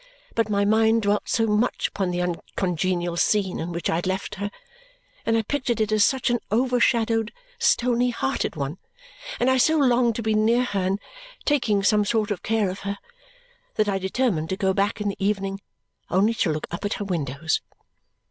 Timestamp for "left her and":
4.07-5.37